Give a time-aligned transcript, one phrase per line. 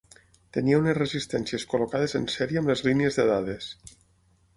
[0.55, 3.69] Tenia unes resistències col·locades en sèrie amb les línies de dades.